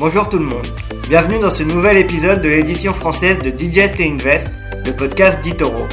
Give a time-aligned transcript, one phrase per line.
[0.00, 0.66] Bonjour tout le monde,
[1.10, 4.48] bienvenue dans ce nouvel épisode de l'édition française de Digest et Invest,
[4.86, 5.84] le podcast d'Itoro.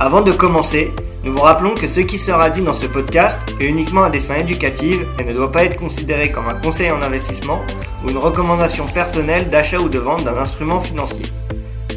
[0.00, 0.90] Avant de commencer,
[1.22, 4.20] nous vous rappelons que ce qui sera dit dans ce podcast est uniquement à des
[4.20, 7.60] fins éducatives et ne doit pas être considéré comme un conseil en investissement
[8.02, 11.26] ou une recommandation personnelle d'achat ou de vente d'un instrument financier.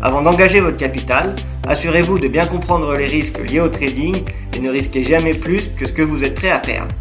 [0.01, 4.69] Avant d'engager votre capital, assurez-vous de bien comprendre les risques liés au trading et ne
[4.69, 6.93] risquez jamais plus que ce que vous êtes prêt à perdre.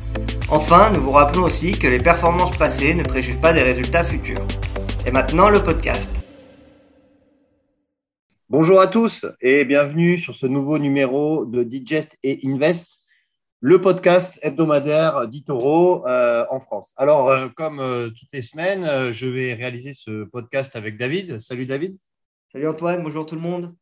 [0.51, 4.41] Enfin, nous vous rappelons aussi que les performances passées ne préjugent pas des résultats futurs.
[5.07, 6.25] Et maintenant, le podcast.
[8.49, 12.89] Bonjour à tous et bienvenue sur ce nouveau numéro de Digest et Invest,
[13.61, 16.95] le podcast hebdomadaire d'Itoro euh, en France.
[16.97, 21.41] Alors, euh, comme euh, toutes les semaines, je vais réaliser ce podcast avec David.
[21.41, 21.99] Salut David.
[22.53, 23.75] Salut Antoine, bonjour tout le monde.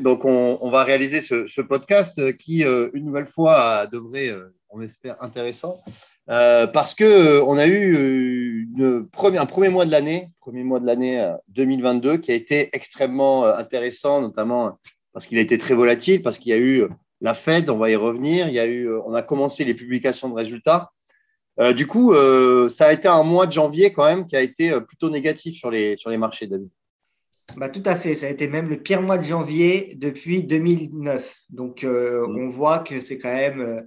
[0.00, 4.34] Donc, on, va réaliser ce, podcast qui, une nouvelle fois, devrait
[4.74, 5.76] on espère intéressant,
[6.28, 9.06] euh, parce que euh, on a eu euh,
[9.38, 14.20] un premier mois de l'année, premier mois de l'année 2022, qui a été extrêmement intéressant,
[14.20, 14.78] notamment
[15.12, 16.88] parce qu'il a été très volatile, parce qu'il y a eu
[17.20, 20.28] la Fed, on va y revenir, il y a eu, on a commencé les publications
[20.28, 20.90] de résultats.
[21.76, 22.12] du coup,
[22.68, 25.70] ça a été un mois de janvier quand même qui a été plutôt négatif sur
[25.70, 26.68] les, sur les marchés, David.
[27.56, 31.36] Bah, tout à fait, ça a été même le pire mois de janvier depuis 2009.
[31.50, 32.36] Donc, mmh.
[32.36, 33.86] on voit que c'est quand même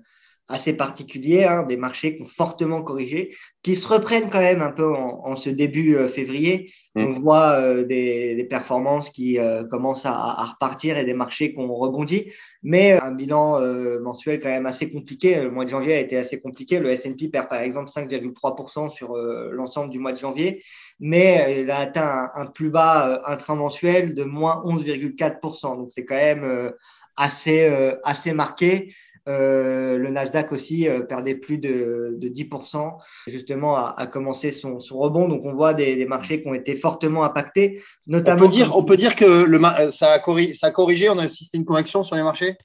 [0.49, 4.71] assez particulier, hein, des marchés qui ont fortement corrigé, qui se reprennent quand même un
[4.71, 6.71] peu en, ce début euh, février.
[6.95, 7.03] Mm.
[7.03, 11.75] On voit euh, des, performances qui euh, commencent à, repartir et des marchés qui ont
[11.75, 12.31] rebondi,
[12.63, 13.59] mais un bilan
[14.01, 15.41] mensuel quand même assez compliqué.
[15.41, 16.79] Le mois de janvier a été assez compliqué.
[16.79, 20.63] Le S&P perd par exemple 5,3% sur l'ensemble du mois de janvier,
[20.99, 25.77] mais il a atteint un, un plus bas intramensuel de moins 11,4%.
[25.77, 26.71] Donc c'est quand même
[27.17, 27.69] assez,
[28.03, 28.93] assez marqué.
[29.27, 32.97] Euh, le Nasdaq aussi euh, perdait plus de, 10%,
[33.27, 35.27] justement, à, commencer son, rebond.
[35.27, 37.81] Donc, on voit des, marchés qui ont été fortement impactés.
[38.05, 39.59] Notamment on, peut dire, on peut dire que le,
[39.91, 42.55] ça, a corrigé, ça a corrigé, on a assisté à une correction sur les marchés?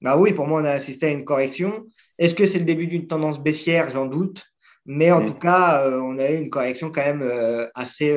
[0.00, 1.86] Bah Oui, pour moi, on a assisté à une correction.
[2.18, 3.90] Est-ce que c'est le début d'une tendance baissière?
[3.90, 4.44] J'en doute.
[4.88, 7.28] Mais en tout cas, euh, on a eu une correction quand même
[7.74, 8.16] assez,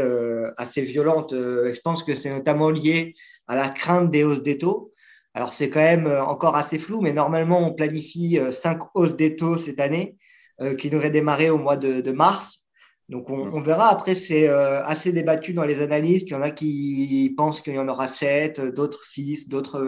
[0.58, 1.32] assez violente.
[1.34, 3.16] je pense que c'est notamment lié
[3.48, 4.92] à la crainte des hausses des taux.
[5.40, 9.16] Alors, c'est quand même euh, encore assez flou, mais normalement, on planifie euh, cinq hausses
[9.16, 10.18] des taux cette année
[10.60, 12.66] euh, qui devraient démarrer au mois de, mars.
[13.08, 13.88] Donc, on, verra.
[13.88, 16.24] Après, c'est assez débattu dans les analyses.
[16.24, 19.80] Il y en a qui pensent qu'il y en aura sept, d'autres six, d'autres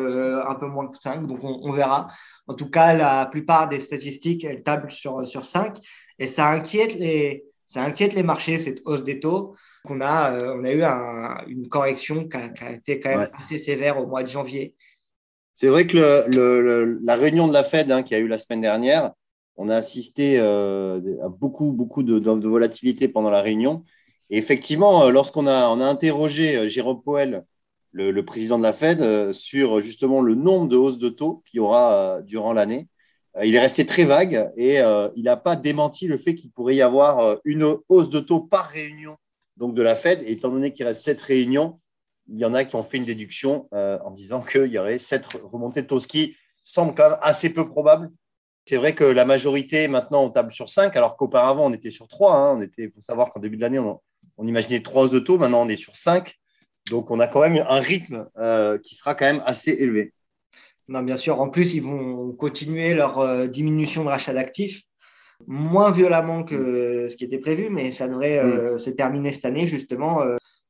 [0.47, 1.28] un peu moins que cinq.
[1.28, 2.07] Donc, on, verra.
[2.47, 5.78] En tout cas, la plupart des statistiques, elles tablent sur, sur cinq.
[6.17, 9.56] Et ça inquiète les, ça inquiète les marchés, cette hausse des taux.
[9.85, 10.84] On a, on a eu
[11.51, 14.73] une correction qui a, été quand même assez sévère au mois de janvier.
[15.53, 15.97] C'est vrai que
[17.03, 19.12] la réunion de la Fed hein, qui a eu la semaine dernière,
[19.57, 23.84] on a assisté euh, à beaucoup, beaucoup de, volatilité pendant la réunion.
[24.29, 27.45] Et effectivement, euh, lorsqu'on a, interrogé euh, Jérôme Powell,
[27.91, 31.59] le, président de la Fed, sur justement le nombre de hausses de taux qu'il y
[31.59, 32.88] aura durant l'année,
[33.44, 34.78] il est resté très vague et
[35.17, 38.69] il n'a pas démenti le fait qu'il pourrait y avoir une hausse de taux par
[38.69, 39.17] réunion
[39.57, 40.23] donc de la Fed.
[40.25, 41.81] Étant donné qu'il reste sept réunions,
[42.31, 45.00] il y en a qui ont fait une déduction euh, en disant qu'il y aurait
[45.00, 48.09] cette remontée de taux, qui semble quand même assez peu probable.
[48.66, 52.08] C'est vrai que la majorité, maintenant, on table sur 5, alors qu'auparavant, on était sur
[52.08, 52.36] 3.
[52.36, 52.68] Hein.
[52.78, 54.00] Il faut savoir qu'en début de l'année, on,
[54.47, 55.38] imaginait 3 hausses de taux.
[55.38, 56.34] Maintenant, on est sur 5.
[56.90, 60.14] Donc, on a quand même un rythme euh, qui sera quand même assez élevé.
[60.88, 61.41] Non, bien sûr.
[61.41, 64.84] En plus, ils vont continuer leur euh, diminution de rachat d'actifs
[65.47, 68.78] moins violemment que ce qui était prévu, mais ça devrait mm.
[68.78, 70.22] se terminer cette année, justement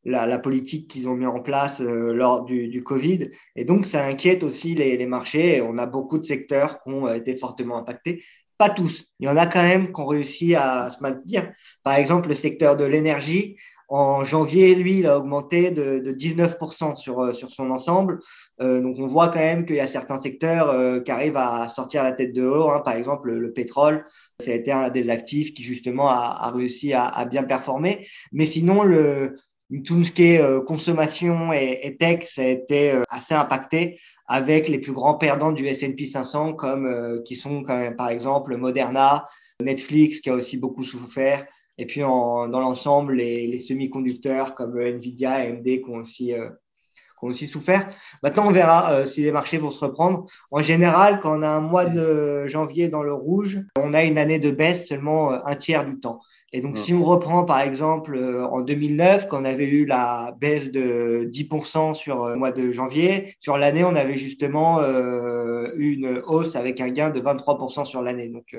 [0.04, 3.30] la, politique qu'ils ont mis en place euh, lors du, Covid.
[3.56, 5.62] Et donc, ça inquiète aussi les, marchés.
[5.62, 8.24] On a beaucoup de secteurs qui ont euh, été fortement impactés.
[8.58, 9.06] Pas tous.
[9.20, 11.52] Il y en a quand même qui ont réussi à se maintenir.
[11.84, 13.58] Par exemple, le secteur de l'énergie,
[13.90, 18.20] en janvier, lui, il a augmenté de, 19% sur, euh, sur son ensemble.
[18.60, 22.12] donc, on voit quand même qu'il y a certains secteurs qui arrivent à sortir la
[22.12, 22.70] tête de haut.
[22.70, 22.82] Hein.
[22.86, 24.06] Par exemple, le, pétrole,
[24.40, 28.08] ça a été un des actifs qui, justement, a, réussi à, bien performer.
[28.32, 29.36] Mais sinon, le,
[29.80, 34.68] tout ce qui est euh, consommation et, tech, ça a été euh, assez impacté avec
[34.68, 38.56] les plus grands perdants du S&P 500 comme euh, qui sont quand même, par exemple
[38.58, 39.26] Moderna,
[39.62, 41.46] Netflix qui a aussi beaucoup souffert
[41.78, 47.48] et puis dans l'ensemble les, semi-conducteurs comme Nvidia, AMD qui ont aussi qui ont aussi
[47.48, 47.90] souffert.
[48.22, 50.26] Maintenant, on verra si les marchés vont se reprendre.
[50.52, 54.18] En général, quand on a un mois de janvier dans le rouge, on a une
[54.18, 56.20] année de baisse seulement un tiers du temps.
[56.54, 58.18] Et donc, si on reprend par exemple
[58.52, 63.36] en 2009, quand on avait eu la baisse de 10% sur le mois de janvier,
[63.40, 68.28] sur l'année, on avait justement eu une hausse avec un gain de 23% sur l'année.
[68.28, 68.54] Donc,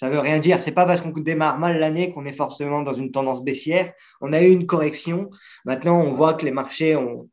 [0.00, 0.60] ça veut rien dire.
[0.60, 3.92] C'est pas parce qu'on démarre mal l'année qu'on est forcément dans une tendance baissière.
[4.22, 5.28] On a eu une correction.
[5.66, 7.28] Maintenant, on voit que les marchés ont,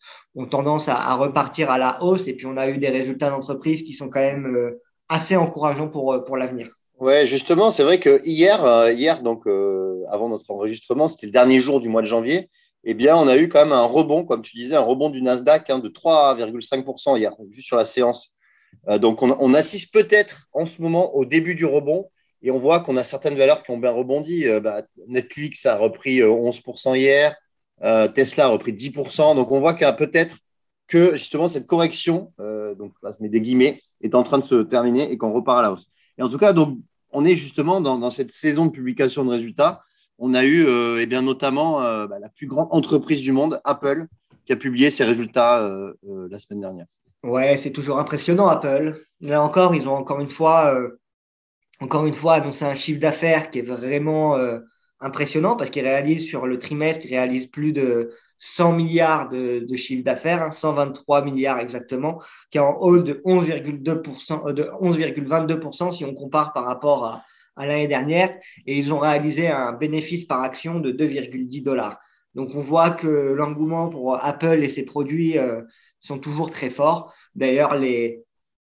[0.51, 3.93] tendance à, repartir à la hausse et puis on a eu des résultats d'entreprise qui
[3.93, 6.76] sont quand même euh, assez encourageants pour, euh, pour l'avenir.
[6.97, 9.45] Ouais, justement, c'est vrai que hier, euh, hier donc
[10.09, 12.49] avant notre enregistrement, c'était le dernier jour du mois de janvier.
[12.83, 15.21] Eh bien, on a eu quand même un rebond, comme tu disais, un rebond du
[15.21, 18.33] Nasdaq hein, de 3,5% hier, juste sur la séance.
[18.99, 22.09] donc, on assiste peut-être en ce moment au début du rebond
[22.41, 24.47] et on voit qu'on a certaines valeurs qui ont bien rebondi.
[24.47, 27.35] Euh, bah, Netflix a repris 11% euh, hier,
[27.83, 29.35] euh, Tesla a repris 10%.
[29.35, 30.37] Donc on voit qu'il y a peut-être
[30.87, 34.63] que justement cette correction, donc là, je mets des guillemets, est en train de se
[34.63, 35.87] terminer et qu'on repart à la hausse.
[36.17, 36.77] Et en tout cas, donc,
[37.11, 39.83] on est justement dans, cette saison de publication de résultats.
[40.19, 40.67] On a eu
[40.99, 44.07] eh bien, notamment bah, la plus grande entreprise du monde, Apple,
[44.45, 45.61] qui a publié ses résultats
[46.03, 46.85] la semaine dernière.
[47.23, 48.99] Ouais, c'est toujours impressionnant, Apple.
[49.21, 50.73] Là encore, ils ont encore une fois
[51.79, 54.59] encore une fois, annoncé un chiffre d'affaires qui est vraiment euh,
[54.99, 59.75] impressionnant parce qu'il réalise sur le trimestre, il réalise plus de 100 milliards de, de
[59.75, 65.93] chiffre d'affaires, 123 hein, milliards exactement, qui est en hausse de 11,2%, euh, de 11,22%
[65.93, 67.23] si on compare par rapport à,
[67.55, 68.35] à l'année dernière.
[68.65, 71.99] Et ils ont réalisé un bénéfice par action de 2,10 dollars.
[72.35, 75.61] Donc on voit que l'engouement pour Apple et ses produits euh,
[75.99, 77.13] sont toujours très forts.
[77.33, 78.23] D'ailleurs, les,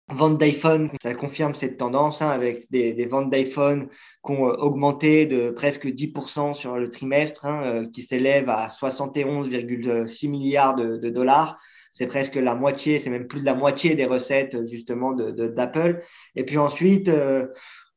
[0.09, 3.89] ventes d'iPhone, ça confirme cette tendance hein, avec des, ventes d'iPhone
[4.25, 8.69] qui ont euh, augmenté de presque 10% sur le trimestre, hein, euh, qui s'élève à
[8.69, 11.61] 71,6 milliards de, dollars.
[11.93, 15.95] C'est presque la moitié, c'est même plus de la moitié des recettes justement d'Apple.
[15.95, 17.47] De, Et puis ensuite, euh,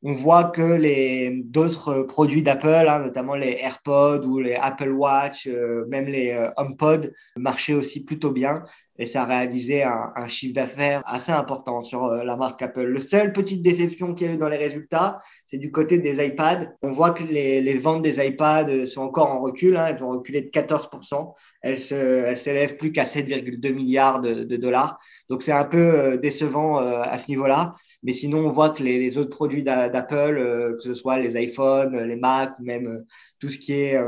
[0.08, 5.48] on voit que les d'autres produits d'Apple, hein, notamment les AirPods ou les Apple Watch,
[5.88, 8.62] même les HomePod, marchaient aussi plutôt bien
[8.98, 12.82] et ça a réalisé un, un chiffre d'affaires assez important sur euh, la marque Apple.
[12.82, 16.24] Le seul petite déception qu'il y a eu dans les résultats, c'est du côté des
[16.24, 16.72] iPads.
[16.82, 20.40] On voit que les, ventes des iPads sont encore en recul, hein, elles ont reculé
[20.40, 24.98] de 14%, elles s'élèvent plus qu'à 7,2 milliards de, dollars.
[25.28, 28.82] Donc c'est un peu euh, décevant euh, à ce niveau-là, mais sinon on voit que
[28.82, 33.04] les, les autres produits d'Apple, que ce soit les iPhones, les Mac, même
[33.38, 34.00] tout ce qui est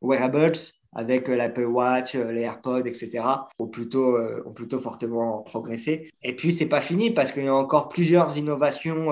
[0.00, 0.52] wearables,
[0.96, 3.22] avec euh, l'Apple Watch, euh, les AirPods, etc.,
[3.58, 6.10] ont plutôt, euh, ont plutôt fortement progressé.
[6.22, 9.08] Et puis, c'est pas fini parce qu'il y a encore plusieurs innovations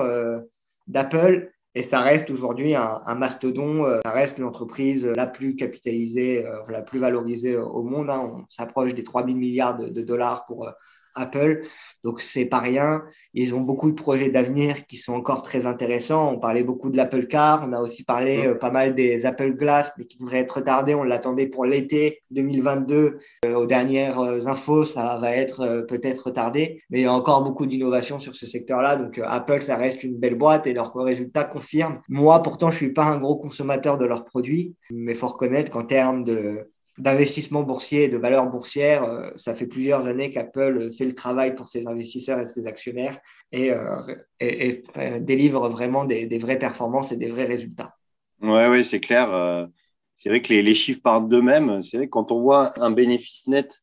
[0.87, 6.99] d'Apple et ça reste aujourd'hui un, mastodon, ça reste l'entreprise la plus capitalisée, la plus
[6.99, 8.09] valorisée au monde.
[8.09, 8.31] Hein.
[8.33, 10.71] On s'approche des 3 000 milliards de, de dollars pour
[11.15, 11.63] Apple.
[12.03, 13.03] Donc, c'est pas rien.
[13.33, 16.31] Ils ont beaucoup de projets d'avenir qui sont encore très intéressants.
[16.31, 17.67] On parlait beaucoup de l'Apple Car.
[17.67, 20.93] On a aussi parlé euh, pas mal des Apple Glass, mais qui devraient être retardés.
[20.93, 23.17] On l'attendait pour l'été 2022.
[23.45, 26.83] Euh, aux dernières euh, infos, ça va être peut-être retardé.
[26.91, 28.97] Mais il y a encore beaucoup d'innovations sur ce secteur-là.
[28.97, 32.01] Donc, Apple, ça reste une belle boîte et leurs résultats confirment.
[32.07, 35.71] Moi, pourtant, je suis pas un gros consommateur de leurs produits, mais il faut reconnaître
[35.71, 41.05] qu'en termes de d'investissement boursier de valeur boursière, euh, ça fait plusieurs années qu'Apple fait
[41.05, 43.19] le travail pour ses investisseurs et ses actionnaires
[43.51, 47.95] et, euh, délivre vraiment des, vraies performances et des vrais résultats.
[48.41, 49.33] Oui, ouais, c'est clair.
[49.33, 49.65] Euh,
[50.13, 51.81] c'est vrai que les, chiffres parlent d'eux-mêmes.
[51.81, 53.81] C'est vrai que quand on voit un bénéfice net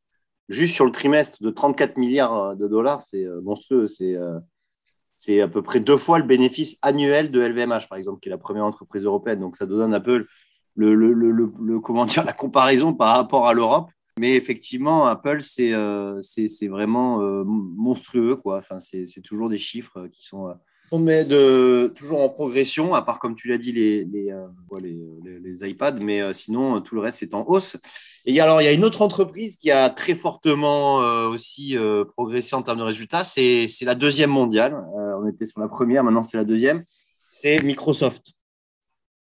[0.48, 3.88] juste sur le trimestre de 34 milliards de dollars, c'est monstrueux.
[3.88, 8.30] C'est à peu près deux fois le bénéfice annuel de LVMH, par exemple, qui est
[8.30, 9.40] la première entreprise européenne.
[9.40, 10.26] Donc, ça donne un peu
[10.74, 13.90] le, le, le, comment dire, la comparaison par rapport à l'Europe.
[14.18, 16.20] Mais effectivement, Apple, c'est euh,
[16.68, 18.38] vraiment euh, monstrueux.
[18.44, 20.54] Enfin, c'est toujours des chiffres qui sont euh,
[20.94, 24.30] on met de, toujours en progression, à part, comme tu l'as dit, les, les,
[24.78, 27.78] les, les, iPads, mais sinon, tout le reste est en hausse.
[28.26, 30.96] Et alors, il y a une autre entreprise qui a très fortement
[31.28, 31.78] aussi
[32.14, 34.84] progressé en termes de résultats, c'est la deuxième mondiale.
[34.94, 36.84] on était sur la première, maintenant c'est la deuxième.
[37.30, 38.34] C'est Microsoft.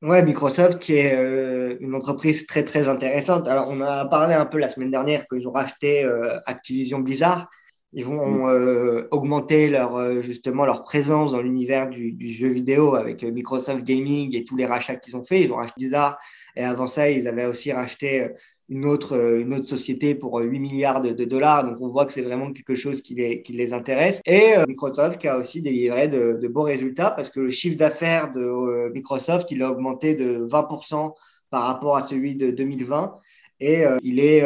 [0.01, 3.49] Ouais, Microsoft, qui est euh, une entreprise très, très intéressante.
[3.49, 7.49] Alors, on a parlé un peu la semaine dernière qu'ils ont racheté euh, Activision Blizzard.
[7.93, 8.49] Ils vont mm.
[8.49, 14.37] euh, augmenter leur, justement leur présence dans l'univers du, du, jeu vidéo avec Microsoft Gaming
[14.37, 15.43] et tous les rachats qu'ils ont fait.
[15.43, 16.17] Ils ont racheté Blizzard
[16.55, 18.29] et avant ça, ils avaient aussi racheté
[18.69, 21.65] une autre, euh, une autre société pour 8 milliards de, dollars.
[21.65, 24.21] Donc, on voit que c'est vraiment quelque chose qui les, qui les intéresse.
[24.27, 27.77] Et euh, Microsoft qui a aussi délivré de, de beaux résultats parce que le chiffre
[27.77, 31.15] d'affaires de euh, Microsoft, il a augmenté de 20%
[31.51, 33.15] par rapport à celui de 2020.
[33.61, 34.45] Et il est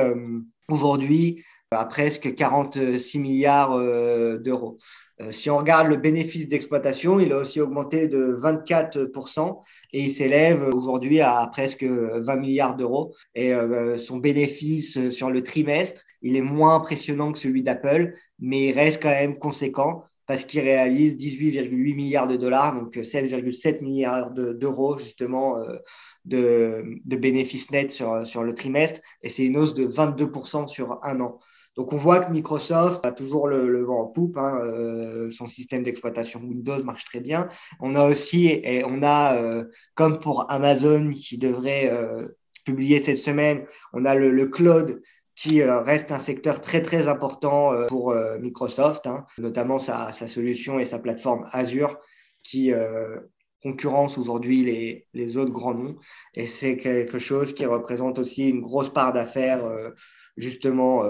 [0.71, 3.79] aujourd'hui à presque 46 milliards
[4.39, 4.79] d'euros.
[5.31, 9.61] Si on regarde le bénéfice d'exploitation, il a aussi augmenté de 24%
[9.93, 13.15] et il s'élève aujourd'hui à presque 20 milliards d'euros.
[13.35, 13.53] Et
[13.99, 19.01] son bénéfice sur le trimestre, il est moins impressionnant que celui d'Apple, mais il reste
[19.01, 25.59] quand même conséquent parce qu'il réalise 18,8 milliards de dollars, donc 7,7 milliards d'euros justement
[25.59, 25.77] euh,
[26.25, 31.01] de, de, bénéfices nets sur, sur le trimestre, et c'est une hausse de 22% sur
[31.03, 31.39] un an.
[31.77, 35.83] Donc on voit que Microsoft a toujours le, vent en poupe, hein, euh, son système
[35.83, 37.49] d'exploitation Windows marche très bien.
[37.81, 39.65] On a aussi, et on a, euh,
[39.95, 41.91] comme pour Amazon qui devrait
[42.65, 45.03] publier cette semaine, on a le, cloud
[45.35, 50.13] qui euh, reste un secteur très très important euh, pour euh, Microsoft, hein, notamment sa,
[50.13, 51.99] solution et sa plateforme Azure
[52.43, 52.73] qui
[53.63, 55.97] concurrence aujourd'hui les, autres grands noms.
[56.35, 59.63] Et c'est quelque chose qui représente aussi une grosse part d'affaires
[60.37, 61.05] justement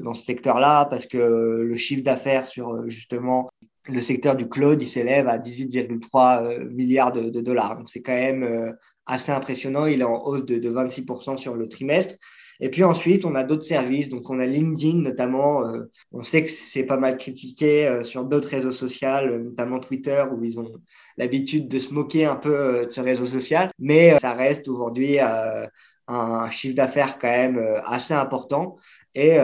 [0.00, 3.50] dans ce secteur-là, parce que le chiffre d'affaires sur justement
[3.86, 7.78] le secteur du cloud, il s'élève à 18,3 milliards de, dollars.
[7.78, 8.74] Donc c'est quand même
[9.06, 9.86] assez impressionnant.
[9.86, 12.14] Il est en hausse de, de 26% sur le trimestre.
[12.60, 14.08] Et puis ensuite, on a d'autres services.
[14.08, 15.66] Donc, on a LinkedIn notamment.
[15.66, 20.24] Euh, on sait que c'est pas mal critiqué euh, sur d'autres réseaux sociaux, notamment Twitter,
[20.32, 20.72] où ils ont
[21.16, 23.70] l'habitude de se moquer un peu euh, de ce réseau social.
[23.78, 25.18] Mais ça reste aujourd'hui
[26.08, 28.76] un chiffre d'affaires quand même assez important.
[29.14, 29.36] Et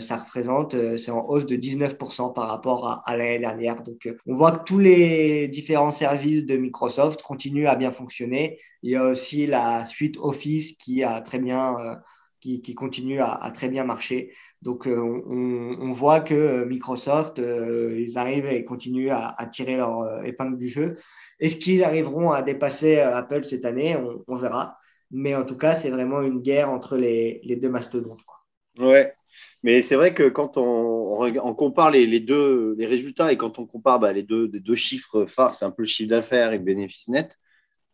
[0.00, 3.82] ça représente, c'est en hausse de 19% par rapport à, l'année dernière.
[3.82, 8.58] Donc, on voit que tous les différents services de Microsoft continuent à bien fonctionner.
[8.82, 12.00] Il y a aussi la suite Office qui a très bien
[12.40, 14.32] qui, continue à, très bien marcher.
[14.62, 20.24] Donc, euh, on, voit que euh, Microsoft, euh, ils arrivent et continuent à, tirer leur
[20.24, 20.98] épingle du jeu.
[21.40, 23.96] Est-ce qu'ils arriveront à dépasser Apple cette année?
[24.26, 24.78] On, verra.
[25.10, 28.22] Mais en tout cas, c'est vraiment une guerre entre les, les deux mastodontes.
[28.24, 28.38] Quoi.
[28.78, 29.14] Ouais,
[29.62, 33.58] mais c'est vrai que quand on, on compare les, les, deux les résultats et quand
[33.58, 36.52] on compare bah, les, deux, les deux chiffres phares, c'est un peu le chiffre d'affaires
[36.52, 37.38] et le bénéfice net,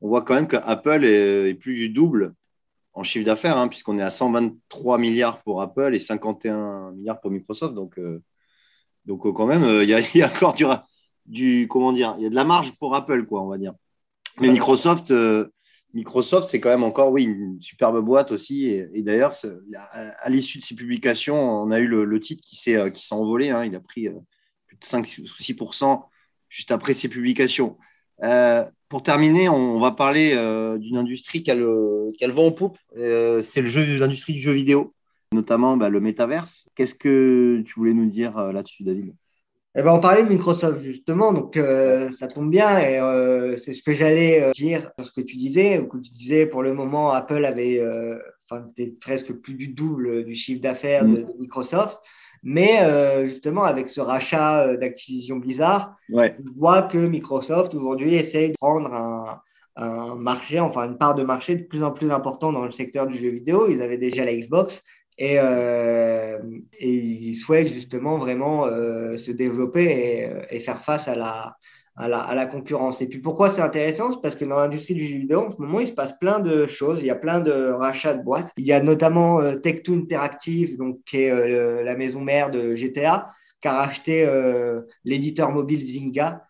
[0.01, 2.35] on voit quand même qu'Apple est, est plus du double
[2.95, 7.31] en chiffre d'affaires, hein, puisqu'on est à 123 milliards pour Apple et 51 milliards pour
[7.31, 7.75] Microsoft.
[7.75, 8.23] Donc, euh,
[9.05, 10.65] donc euh, quand même, euh, il y, a encore du,
[11.27, 13.75] du, comment dire, il y a de la marge pour Apple, quoi, on va dire.
[14.41, 15.13] Mais Microsoft,
[15.95, 18.67] Microsoft, c'est quand même encore, une superbe boîte aussi.
[18.67, 19.35] Et, d'ailleurs,
[19.93, 23.51] à, l'issue de ces publications, on a eu le, titre qui s'est qui s'est envolé.
[23.51, 23.65] Hein.
[23.65, 24.09] il a pris
[24.67, 26.03] plus de 5 ou 6%
[26.49, 27.77] juste après ces publications.
[28.95, 32.79] Pour terminer, on va parler euh, d'une industrie qui a, le, vent en poupe.
[32.97, 34.95] Euh, c'est l'industrie du jeu vidéo,
[35.33, 36.69] notamment bah, le métaverse.
[36.77, 39.13] Qu'est-ce que tu voulais nous dire euh, là-dessus, David?
[39.77, 41.59] Eh ben, on parlait de Microsoft justement, donc
[42.13, 45.89] ça tombe bien et c'est ce que j'allais dire sur ce que tu disais, ou
[45.89, 47.83] que tu disais pour le moment Apple avait,
[48.49, 48.65] enfin,
[49.01, 51.27] presque plus du double du chiffre d'affaires de, mm.
[51.41, 51.99] Microsoft.
[52.45, 58.51] Mais euh, justement, avec ce rachat euh, d'Activision Blizzard, on voit que Microsoft aujourd'hui essaye
[58.51, 59.41] de prendre un,
[59.77, 63.07] un, marché, enfin une part de marché de plus en plus important dans le secteur
[63.07, 63.69] du jeu vidéo.
[63.71, 64.83] Ils avaient déjà la Xbox
[65.19, 66.39] et, euh,
[66.81, 71.57] ils souhaitent justement vraiment euh, se développer et, et, faire face à la,
[71.97, 73.01] à la, concurrence.
[73.03, 74.13] Et puis pourquoi c'est intéressant?
[74.13, 76.41] C'est parce que dans l'industrie du jeu vidéo, en ce moment, il se passe plein
[76.41, 77.01] de choses.
[77.01, 78.51] Il y a plein de rachats de boîtes.
[78.57, 82.75] Il y a notamment euh, Tech2 Interactive, donc, qui est euh, la maison mère de
[82.75, 83.27] GTA,
[83.61, 86.45] qui a racheté euh, l'éditeur mobile Zynga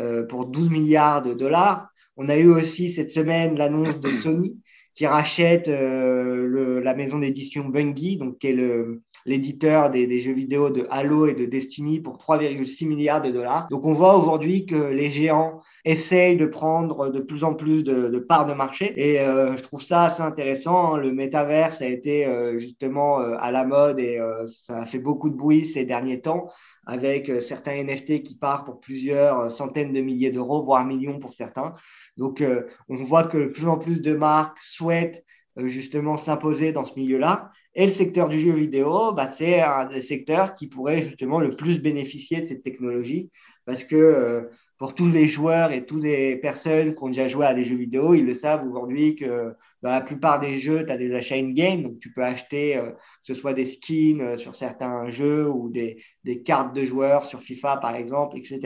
[0.00, 1.88] euh, pour 12 milliards de dollars.
[2.16, 4.58] On a eu aussi cette semaine l'annonce de Sony
[4.98, 10.70] qui rachète le, la maison d'édition Bungie, donc qui est le, l'éditeur des, jeux vidéo
[10.70, 13.68] de Halo et de Destiny pour 3,6 milliards de dollars.
[13.70, 18.18] Donc on voit aujourd'hui que les géants essayent de prendre de plus en plus de,
[18.18, 20.96] parts de marché et euh, je trouve ça assez intéressant.
[20.96, 25.28] Le métaverse a été euh, justement euh, à la mode et ça a fait beaucoup
[25.28, 26.48] de bruit ces derniers temps
[26.86, 31.74] avec certains NFT qui partent pour plusieurs centaines de milliers d'euros, voire millions pour certains.
[32.16, 32.42] Donc
[32.88, 35.22] on voit que de plus en plus de marques souhaitent
[35.56, 37.50] justement s'imposer dans ce milieu-là.
[37.78, 41.50] Et le secteur du jeu vidéo, bah, c'est un des secteurs qui pourrait justement le
[41.50, 43.30] plus bénéficier de cette technologie
[43.66, 47.46] parce que euh, pour tous les joueurs et toutes les personnes qui ont déjà joué
[47.46, 50.90] à des jeux vidéo, ils le savent aujourd'hui que dans la plupart des jeux, tu
[50.90, 54.38] as des achats in-game, donc tu peux acheter euh, que ce soit des skins euh,
[54.38, 58.58] sur certains jeux ou des, des, cartes de joueurs sur FIFA par exemple, etc.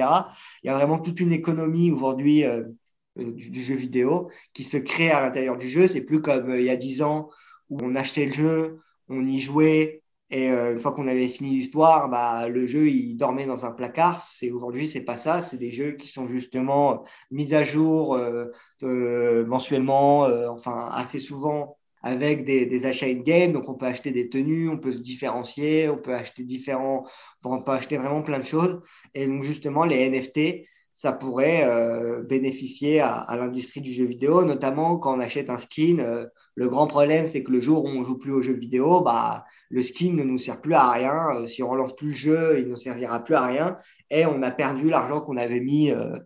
[0.62, 2.45] Il y a vraiment toute une économie aujourd'hui
[3.16, 5.87] du, du, jeu vidéo qui se crée à l'intérieur du jeu.
[5.87, 7.28] C'est plus comme il y a 10 ans
[7.69, 8.78] où on achetait le jeu,
[9.12, 13.16] on y jouait et euh, une fois qu'on avait fini l'histoire, bah, le jeu il
[13.16, 14.23] dormait dans un placard.
[14.23, 18.19] C'est aujourd'hui c'est pas ça, c'est des jeux qui sont justement mis à jour
[18.83, 23.52] euh, mensuellement, euh, enfin assez souvent avec des, achats in-game.
[23.52, 27.04] Donc, on peut acheter des tenues, on peut se différencier, on peut acheter différents,
[27.45, 28.81] on peut acheter vraiment plein de choses.
[29.14, 34.99] Et donc, justement, les NFT, ça pourrait euh, bénéficier à, l'industrie du jeu vidéo, notamment
[34.99, 36.26] quand on achète un skin.
[36.54, 39.44] Le grand problème, c'est que le jour où on joue plus au jeu vidéo, bah,
[39.71, 41.28] le skin ne nous sert plus à rien.
[41.37, 43.76] Euh, si on relance plus le jeu, il ne servira plus à rien.
[44.11, 46.18] Et on a perdu l'argent qu'on avait mis euh,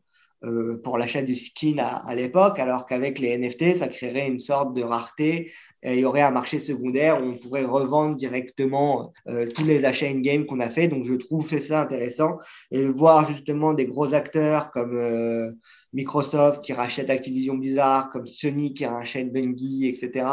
[0.83, 4.83] pour l'achat du skin à, l'époque, alors qu'avec les NFT, ça créerait une sorte de
[4.83, 5.53] rareté.
[5.83, 9.85] Et il y aurait un marché secondaire où on pourrait revendre directement euh, tous les
[9.85, 10.88] achats in-game qu'on a fait.
[10.88, 12.38] Donc, je trouve ça intéressant.
[12.71, 15.53] Et voir justement des gros acteurs comme euh,
[15.93, 20.26] Microsoft qui rachète Activision Blizzard, comme Sony qui rachète Bungie, etc.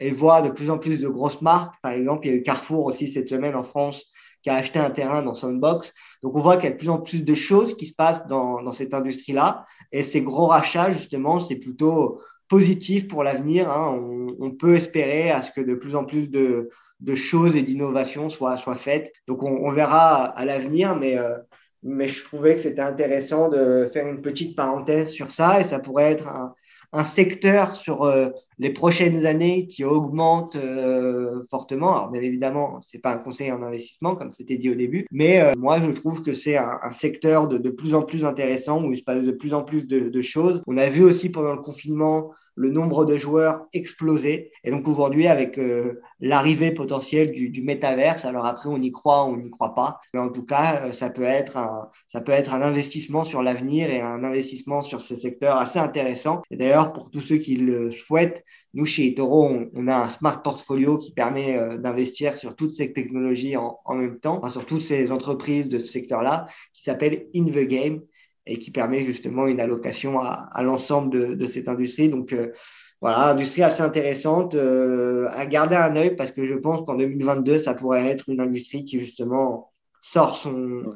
[0.00, 1.74] Et voir de plus en plus de grosses marques.
[1.82, 4.04] Par exemple, il y a eu Carrefour aussi cette semaine en France
[4.44, 5.94] qui a acheté un terrain dans Sandbox.
[6.22, 8.26] Donc, on voit qu'il y a de plus en plus de choses qui se passent
[8.26, 9.64] dans, cette industrie-là.
[9.90, 13.70] Et ces gros rachats, justement, c'est plutôt positif pour l'avenir.
[13.70, 13.98] Hein.
[14.38, 16.68] On, peut espérer à ce que de plus en plus de,
[17.14, 19.14] choses et d'innovations soient, faites.
[19.26, 21.38] Donc, on, verra à l'avenir, mais, euh,
[21.82, 25.78] mais je trouvais que c'était intéressant de faire une petite parenthèse sur ça et ça
[25.78, 26.54] pourrait être un,
[26.92, 31.96] un secteur sur euh, les prochaines années qui augmente euh, fortement.
[31.96, 35.06] Alors, bien évidemment, ce n'est pas un conseil en investissement, comme c'était dit au début,
[35.10, 38.84] mais euh, moi, je trouve que c'est un, secteur de, de, plus en plus intéressant
[38.84, 40.62] où il se passe de plus en plus de, de choses.
[40.66, 44.52] On a vu aussi pendant le confinement le nombre de joueurs exploser.
[44.62, 49.24] Et donc aujourd'hui, avec euh, l'arrivée potentielle du, du métaverse, alors après on y croit,
[49.24, 52.32] on n'y croit pas, mais en tout cas, euh, ça peut être un, ça peut
[52.32, 56.42] être un investissement sur l'avenir et un investissement sur ce secteur assez intéressant.
[56.50, 58.44] Et d'ailleurs, pour tous ceux qui le souhaitent,
[58.74, 62.92] nous chez eToro, on, a un smart portfolio qui permet euh, d'investir sur toutes ces
[62.92, 67.66] technologies en, même temps, sur toutes ces entreprises de ce secteur-là, qui s'appelle In the
[67.66, 68.02] Game
[68.46, 72.08] et qui permet justement une allocation à, l'ensemble de, cette industrie.
[72.08, 72.52] Donc euh,
[73.00, 77.58] voilà, industrie assez intéressante euh, à garder un œil parce que je pense qu'en 2022,
[77.58, 80.94] ça pourrait être une industrie qui justement sort son,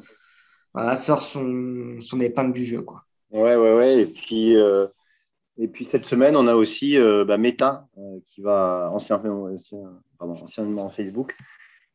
[0.73, 2.81] voilà, sort son, épingle du jeu.
[2.81, 3.03] Quoi.
[3.31, 4.01] Ouais, ouais, ouais.
[4.01, 4.87] Et puis, euh,
[5.57, 7.87] et puis cette semaine, on a aussi bah, Meta,
[8.27, 9.79] qui va, ancien, ancien,
[10.19, 11.35] anciennement Facebook,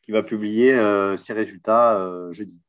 [0.02, 0.76] qui va publier
[1.16, 2.63] ses résultats jeudi.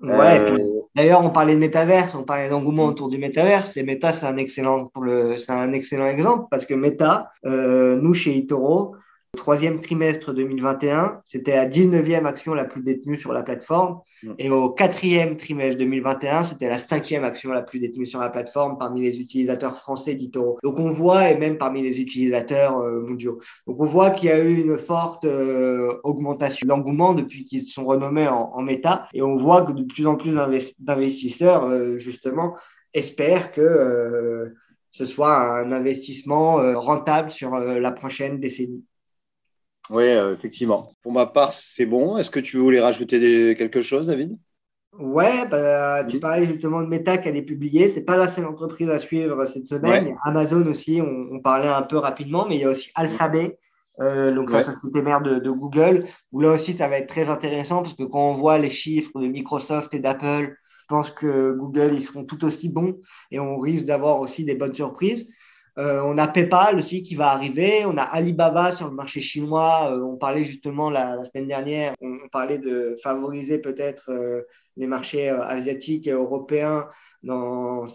[0.00, 0.58] Ouais, euh,
[0.94, 4.36] d'ailleurs, on parlait de métaverse, on parlait d'engouement autour du métaverse, et Meta, c'est un
[4.36, 8.94] excellent, pour le, c'est un excellent exemple parce que Meta, euh, nous, chez Itoro,
[9.36, 14.00] troisième trimestre 2021, c'était la 19e action la plus détenue sur la plateforme.
[14.22, 14.32] Mm.
[14.38, 18.78] Et au quatrième trimestre 2021, c'était la cinquième action la plus détenue sur la plateforme
[18.78, 20.58] parmi les utilisateurs français d'Itoro.
[20.62, 23.38] Donc on voit, et même parmi les utilisateurs euh, mondiaux.
[23.66, 27.84] Donc on voit qu'il y a eu une forte euh, augmentation d'engouement depuis qu'ils sont
[27.84, 29.08] renommés en, en, méta.
[29.14, 30.34] Et on voit que de plus en plus
[30.78, 32.56] d'investisseurs, euh, justement,
[32.94, 34.52] espèrent que
[34.90, 38.82] ce soit un investissement rentable sur la prochaine décennie.
[39.90, 40.92] Oui, euh, effectivement.
[41.02, 42.16] Pour ma part, c'est bon.
[42.18, 44.38] Est-ce que tu voulais rajouter quelque chose, David?
[44.98, 47.88] Ouais, bah, tu parlais justement de Meta qui allait publier.
[47.88, 50.16] C'est pas la seule entreprise à suivre cette semaine.
[50.24, 53.58] Amazon aussi, on, parlait un peu rapidement, mais il y a aussi Alphabet,
[54.00, 57.28] euh, donc la société mère de, de, Google, où là aussi ça va être très
[57.28, 61.52] intéressant parce que quand on voit les chiffres de Microsoft et d'Apple, je pense que
[61.52, 62.96] Google, ils seront tout aussi bons
[63.30, 65.26] et on risque d'avoir aussi des bonnes surprises.
[65.78, 67.84] Euh, on a PayPal aussi qui va arriver.
[67.86, 69.92] On a Alibaba sur le marché chinois.
[69.92, 74.42] Euh, on parlait justement la, semaine dernière, on, parlait de favoriser peut-être euh,
[74.76, 76.88] les marchés asiatiques et européens
[77.22, 77.86] dans,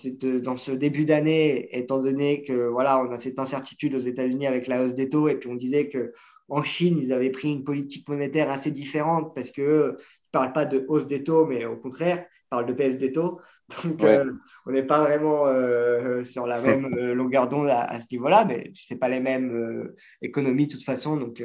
[0.41, 4.67] dans ce début d'année, étant donné que voilà, on a cette incertitude aux États-Unis avec
[4.67, 5.27] la hausse des taux.
[5.27, 6.13] Et puis on disait que
[6.49, 9.97] en Chine, ils avaient pris une politique monétaire assez différente parce que ne
[10.31, 13.39] parlent pas de hausse des taux, mais au contraire, ils parlent de baisse des taux.
[13.83, 14.31] Donc, euh,
[14.65, 18.71] on n'est pas vraiment euh, sur la même euh, longueur d'onde à, ce niveau-là, mais
[18.75, 21.17] ce n'est pas les mêmes économies de toute façon.
[21.17, 21.43] Donc,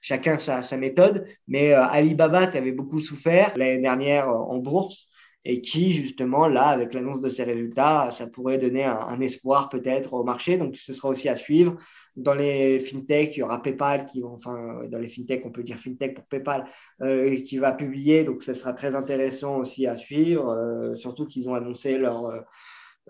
[0.00, 1.26] chacun sa, sa, méthode.
[1.46, 5.06] Mais Alibaba, qui avait beaucoup souffert l'année dernière en bourse,
[5.44, 10.14] et qui, justement, là, avec l'annonce de ses résultats, ça pourrait donner un, espoir peut-être
[10.14, 10.58] au marché.
[10.58, 11.76] Donc, ce sera aussi à suivre.
[12.16, 15.78] Dans les fintech, il y aura PayPal qui, enfin, dans les fintech, on peut dire
[15.78, 16.66] fintech pour PayPal,
[17.02, 18.24] euh, qui va publier.
[18.24, 22.44] Donc, ce sera très intéressant aussi à suivre, euh, surtout qu'ils ont annoncé leur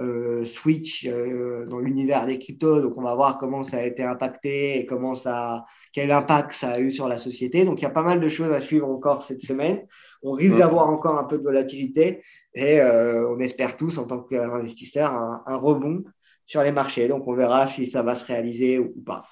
[0.00, 2.80] euh, euh switch euh, dans l'univers des cryptos.
[2.80, 6.70] Donc, on va voir comment ça a été impacté et comment ça, quel impact ça
[6.70, 7.64] a eu sur la société.
[7.64, 9.87] Donc, il y a pas mal de choses à suivre encore cette semaine.
[10.22, 10.58] On risque mmh.
[10.58, 12.22] d'avoir encore un peu de volatilité
[12.54, 16.02] et on espère tous, en tant qu'investisseurs, un, un rebond
[16.46, 17.08] sur les marchés.
[17.08, 19.26] Donc, on verra si ça va se réaliser ou pas.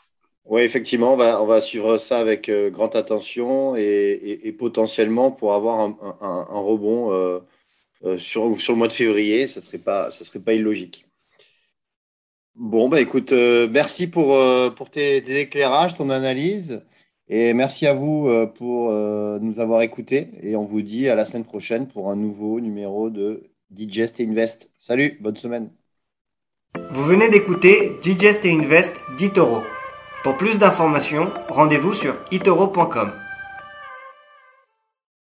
[0.48, 5.54] Oui, effectivement, on va, on va suivre ça avec euh, grande attention et, potentiellement pour
[5.54, 7.40] avoir un, rebond euh, euh,
[8.18, 11.06] sur, sur le mois de février, ça ne serait, pas, serait pas illogique.
[12.56, 16.82] Bon, bah écoute, euh, merci pour, euh, pour tes, éclairages, ton analyse.
[17.28, 18.90] Et merci à vous euh, pour
[19.40, 20.28] nous avoir écoutés.
[20.42, 24.26] Et on vous dit à la semaine prochaine pour un nouveau numéro de Digest et
[24.26, 24.70] Invest.
[24.78, 25.70] Salut, bonne semaine.
[26.92, 29.62] Vous venez d'écouter Digest et Invest d'Itoro.
[30.22, 33.25] Pour plus d'informations, rendez-vous sur itoro.com.